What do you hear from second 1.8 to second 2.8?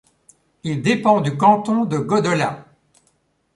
de Godola.